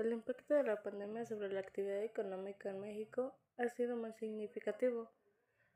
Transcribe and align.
el 0.00 0.12
impacto 0.12 0.54
de 0.54 0.62
la 0.62 0.82
pandemia 0.82 1.26
sobre 1.26 1.52
la 1.52 1.60
actividad 1.60 2.02
económica 2.02 2.70
en 2.70 2.80
México 2.80 3.34
ha 3.58 3.68
sido 3.68 3.96
muy 3.96 4.12
significativo. 4.14 5.10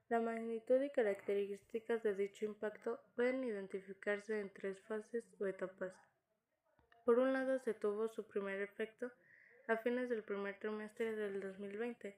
La 0.08 0.20
magnitud 0.20 0.80
y 0.80 0.90
características 0.90 2.02
de 2.02 2.14
dicho 2.14 2.44
impacto 2.44 3.00
pueden 3.16 3.44
identificarse 3.44 4.40
en 4.40 4.50
tres 4.50 4.80
fases 4.82 5.24
o 5.40 5.46
etapas. 5.46 5.92
Por 7.04 7.18
un 7.18 7.32
lado, 7.32 7.58
se 7.58 7.74
tuvo 7.74 8.08
su 8.08 8.26
primer 8.26 8.62
efecto 8.62 9.10
a 9.68 9.76
fines 9.76 10.08
del 10.08 10.22
primer 10.22 10.58
trimestre 10.58 11.14
del 11.16 11.40
2020, 11.40 12.16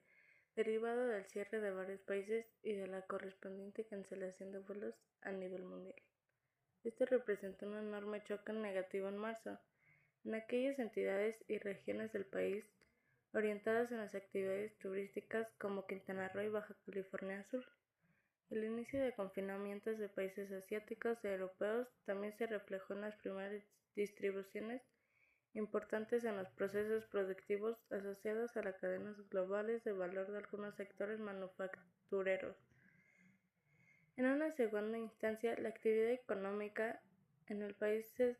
derivado 0.55 1.07
del 1.07 1.25
cierre 1.25 1.59
de 1.59 1.71
varios 1.71 2.01
países 2.01 2.45
y 2.63 2.73
de 2.73 2.87
la 2.87 3.01
correspondiente 3.01 3.85
cancelación 3.85 4.51
de 4.51 4.59
vuelos 4.59 4.95
a 5.21 5.31
nivel 5.31 5.63
mundial. 5.63 6.01
Esto 6.83 7.05
representó 7.05 7.67
un 7.67 7.77
enorme 7.77 8.23
choque 8.23 8.53
negativo 8.53 9.09
en 9.09 9.17
marzo, 9.17 9.59
en 10.27 10.35
aquellas 10.35 10.77
entidades 10.77 11.37
y 11.47 11.57
regiones 11.57 12.11
del 12.11 12.25
país 12.25 12.69
orientadas 13.33 13.93
en 13.93 13.99
las 13.99 14.13
actividades 14.13 14.77
turísticas 14.77 15.49
como 15.57 15.87
Quintana 15.87 16.27
Roo 16.27 16.43
y 16.43 16.49
Baja 16.49 16.75
California 16.85 17.45
Sur. 17.45 17.63
El 18.49 18.65
inicio 18.65 19.01
de 19.01 19.13
confinamientos 19.13 19.97
de 19.97 20.09
países 20.09 20.51
asiáticos 20.51 21.17
y 21.23 21.27
europeos 21.27 21.87
también 22.05 22.33
se 22.37 22.45
reflejó 22.45 22.93
en 22.93 23.01
las 23.01 23.15
primeras 23.15 23.63
distribuciones 23.95 24.81
importantes 25.53 26.25
en 26.25 26.35
los 26.35 26.49
procesos 26.49 27.05
productivos 27.05 27.77
asociados 27.89 28.57
a 28.57 28.63
las 28.63 28.77
cadenas 28.79 29.15
globales 29.29 29.85
de 29.85 29.93
valor 29.93 30.29
de 30.29 30.39
algunos 30.39 30.75
sectores 30.75 31.21
manufactureros. 31.21 32.57
En 34.17 34.25
una 34.25 34.51
segunda 34.51 34.97
instancia, 34.97 35.57
la 35.57 35.69
actividad 35.69 36.11
económica 36.11 37.01
en 37.47 37.61
el 37.61 37.75
país 37.75 38.05
se 38.17 38.35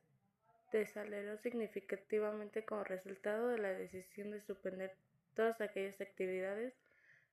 desaceleró 0.71 1.37
significativamente 1.37 2.65
como 2.65 2.83
resultado 2.83 3.49
de 3.49 3.57
la 3.57 3.69
decisión 3.69 4.31
de 4.31 4.41
suspender 4.41 4.95
todas 5.33 5.61
aquellas 5.61 5.99
actividades 6.01 6.73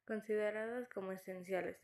consideradas 0.06 0.88
como 0.88 1.12
esenciales. 1.12 1.76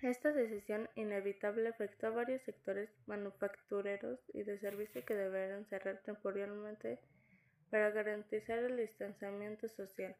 Esta 0.00 0.32
decisión 0.32 0.88
inevitable 0.96 1.68
afectó 1.68 2.08
a 2.08 2.10
varios 2.10 2.42
sectores 2.42 2.90
manufactureros 3.06 4.18
y 4.32 4.42
de 4.42 4.58
servicio 4.58 5.04
que 5.04 5.14
deberán 5.14 5.64
cerrar 5.66 6.02
temporalmente 6.02 6.98
para 7.70 7.90
garantizar 7.90 8.58
el 8.58 8.76
distanciamiento 8.76 9.68
social. 9.68 10.16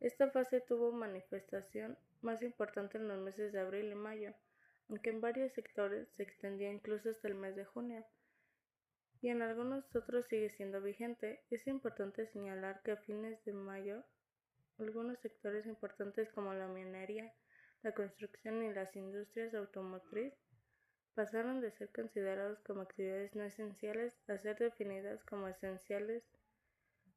Esta 0.00 0.30
fase 0.30 0.60
tuvo 0.60 0.92
manifestación 0.92 1.98
más 2.22 2.42
importante 2.42 2.98
en 2.98 3.08
los 3.08 3.18
meses 3.18 3.52
de 3.52 3.60
abril 3.60 3.90
y 3.90 3.94
mayo, 3.94 4.32
aunque 4.88 5.10
en 5.10 5.20
varios 5.20 5.52
sectores 5.52 6.08
se 6.16 6.22
extendía 6.22 6.70
incluso 6.70 7.10
hasta 7.10 7.28
el 7.28 7.34
mes 7.34 7.54
de 7.54 7.64
junio 7.64 8.04
y 9.20 9.30
en 9.30 9.42
algunos 9.42 9.84
otros 9.96 10.26
sigue 10.26 10.50
siendo 10.50 10.80
vigente. 10.80 11.42
Es 11.50 11.66
importante 11.66 12.26
señalar 12.26 12.82
que 12.82 12.92
a 12.92 12.96
fines 12.96 13.44
de 13.44 13.52
mayo, 13.52 14.04
algunos 14.78 15.18
sectores 15.18 15.66
importantes 15.66 16.30
como 16.30 16.54
la 16.54 16.68
minería, 16.68 17.32
la 17.82 17.92
construcción 17.92 18.62
y 18.62 18.72
las 18.72 18.94
industrias 18.94 19.54
automotriz 19.54 20.32
pasaron 21.14 21.60
de 21.60 21.72
ser 21.72 21.90
considerados 21.90 22.60
como 22.60 22.82
actividades 22.82 23.34
no 23.34 23.42
esenciales 23.42 24.14
a 24.28 24.38
ser 24.38 24.56
definidas 24.58 25.24
como 25.24 25.48
esenciales. 25.48 26.22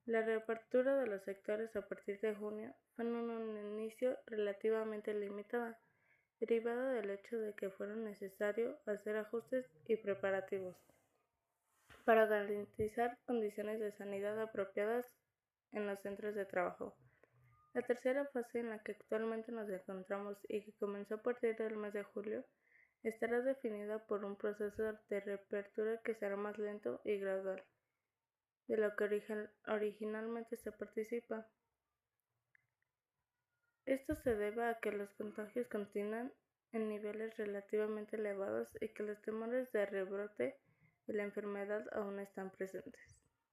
La 0.08 0.24
reapertura 0.24 0.98
de 0.98 1.06
los 1.06 1.24
sectores 1.24 1.76
a 1.76 1.88
partir 1.88 2.20
de 2.22 2.34
junio 2.34 2.74
fue 2.96 3.06
en 3.06 3.14
un 3.14 3.58
inicio 3.80 4.18
relativamente 4.26 5.14
limitada, 5.14 5.80
derivada 6.40 6.94
del 6.94 7.12
hecho 7.12 7.38
de 7.38 7.54
que 7.54 7.70
fueron 7.70 8.04
necesarios 8.04 8.76
hacer 8.88 9.18
ajustes 9.18 9.68
y 9.88 9.98
preparativos 9.98 10.76
para 12.04 12.26
garantizar 12.26 13.18
condiciones 13.26 13.80
de 13.80 13.92
sanidad 13.92 14.40
apropiadas 14.42 15.06
en 15.72 15.88
los 15.88 16.00
centros 16.02 16.36
de 16.36 16.46
trabajo. 16.46 16.96
La 17.74 17.82
tercera 17.82 18.26
fase 18.26 18.60
en 18.60 18.70
la 18.70 18.80
que 18.80 18.92
actualmente 18.94 19.52
nos 19.52 19.70
encontramos 19.70 20.38
y 20.50 20.64
que 20.64 20.74
comenzó 20.74 21.16
a 21.16 21.22
partir 21.22 21.56
del 21.56 21.78
mes 21.78 21.94
de 21.94 22.04
julio 22.04 22.46
estará 23.04 23.42
definida 23.42 24.06
por 24.06 24.26
un 24.26 24.36
proceso 24.36 24.84
de 25.10 25.20
reapertura 25.22 26.02
que 26.04 26.16
será 26.16 26.36
más 26.36 26.58
lento 26.58 27.02
y 27.06 27.18
gradual 27.18 27.64
de 28.68 28.78
lo 28.78 28.96
que 28.96 29.24
originalmente 29.68 30.58
se 30.58 30.72
participa. 30.72 31.48
Esto 33.86 34.16
se 34.16 34.36
debe 34.36 34.64
a 34.66 34.80
que 34.80 34.92
los 34.92 35.14
contagios 35.16 35.68
continúan 35.68 36.32
en 36.72 36.88
niveles 36.88 37.36
relativamente 37.38 38.16
elevados 38.16 38.70
y 38.80 38.90
que 38.94 39.04
los 39.04 39.22
temores 39.22 39.72
de 39.72 39.86
rebrote 39.86 40.58
la 41.08 41.24
enfermedad 41.24 41.86
aún 41.94 42.20
están 42.20 42.52
presentes. 42.52 43.21